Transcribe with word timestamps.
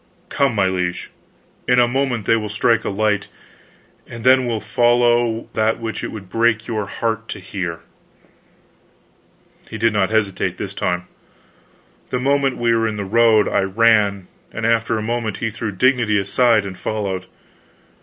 "Come, 0.29 0.55
my 0.55 0.65
liege! 0.65 1.11
in 1.67 1.77
a 1.79 1.87
moment 1.87 2.25
they 2.25 2.35
will 2.35 2.49
strike 2.49 2.83
a 2.83 2.89
light, 2.89 3.27
and 4.07 4.23
then 4.23 4.47
will 4.47 4.59
follow 4.59 5.47
that 5.53 5.77
which 5.79 6.03
it 6.03 6.07
would 6.11 6.27
break 6.27 6.65
your 6.65 6.87
heart 6.87 7.27
to 7.29 7.39
hear." 7.39 7.81
He 9.69 9.77
did 9.77 9.93
not 9.93 10.09
hesitate 10.09 10.57
this 10.57 10.73
time. 10.73 11.03
The 12.09 12.19
moment 12.19 12.57
we 12.57 12.73
were 12.73 12.87
in 12.87 12.97
the 12.97 13.05
road 13.05 13.47
I 13.47 13.61
ran; 13.61 14.27
and 14.51 14.65
after 14.65 14.97
a 14.97 15.03
moment 15.03 15.37
he 15.37 15.51
threw 15.51 15.71
dignity 15.71 16.17
aside 16.17 16.65
and 16.65 16.75
followed. 16.75 17.27